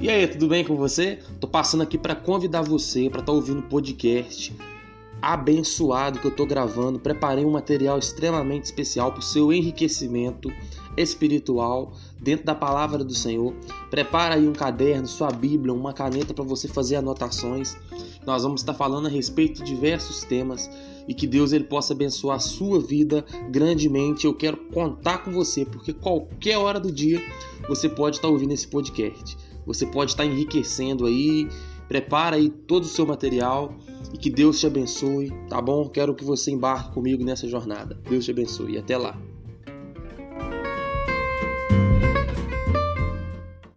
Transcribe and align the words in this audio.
E 0.00 0.08
aí, 0.08 0.26
tudo 0.26 0.48
bem 0.48 0.64
com 0.64 0.76
você? 0.76 1.18
Tô 1.38 1.46
passando 1.46 1.82
aqui 1.82 1.98
para 1.98 2.14
convidar 2.14 2.62
você 2.62 3.10
para 3.10 3.20
estar 3.20 3.32
tá 3.32 3.32
ouvindo 3.32 3.58
o 3.58 3.64
podcast 3.64 4.50
abençoado 5.20 6.18
que 6.18 6.26
eu 6.26 6.30
tô 6.30 6.46
gravando. 6.46 6.98
Preparei 6.98 7.44
um 7.44 7.50
material 7.50 7.98
extremamente 7.98 8.64
especial 8.64 9.12
para 9.12 9.20
o 9.20 9.22
seu 9.22 9.52
enriquecimento 9.52 10.50
espiritual 10.96 11.92
dentro 12.18 12.46
da 12.46 12.54
palavra 12.54 13.04
do 13.04 13.14
Senhor. 13.14 13.54
Prepara 13.90 14.36
aí 14.36 14.48
um 14.48 14.54
caderno, 14.54 15.06
sua 15.06 15.30
Bíblia, 15.30 15.74
uma 15.74 15.92
caneta 15.92 16.32
para 16.32 16.44
você 16.44 16.66
fazer 16.66 16.96
anotações. 16.96 17.76
Nós 18.24 18.42
vamos 18.42 18.62
estar 18.62 18.72
falando 18.72 19.06
a 19.06 19.10
respeito 19.10 19.62
de 19.62 19.74
diversos 19.74 20.24
temas 20.24 20.70
e 21.06 21.12
que 21.12 21.26
Deus 21.26 21.52
ele 21.52 21.64
possa 21.64 21.92
abençoar 21.92 22.36
a 22.36 22.40
sua 22.40 22.80
vida 22.80 23.22
grandemente. 23.50 24.24
Eu 24.24 24.32
quero 24.32 24.56
contar 24.72 25.18
com 25.18 25.30
você 25.30 25.66
porque 25.66 25.92
qualquer 25.92 26.56
hora 26.56 26.80
do 26.80 26.90
dia 26.90 27.20
você 27.68 27.86
pode 27.86 28.16
estar 28.16 28.28
ouvindo 28.28 28.54
esse 28.54 28.66
podcast. 28.66 29.36
Você 29.66 29.86
pode 29.86 30.12
estar 30.12 30.24
enriquecendo 30.24 31.06
aí. 31.06 31.48
Prepara 31.88 32.36
aí 32.36 32.48
todo 32.48 32.84
o 32.84 32.86
seu 32.86 33.04
material 33.04 33.74
e 34.14 34.18
que 34.18 34.30
Deus 34.30 34.60
te 34.60 34.66
abençoe, 34.66 35.32
tá 35.48 35.60
bom? 35.60 35.88
Quero 35.88 36.14
que 36.14 36.24
você 36.24 36.50
embarque 36.50 36.94
comigo 36.94 37.24
nessa 37.24 37.48
jornada. 37.48 38.00
Deus 38.08 38.24
te 38.24 38.30
abençoe 38.30 38.74
e 38.74 38.78
até 38.78 38.96
lá. 38.96 39.18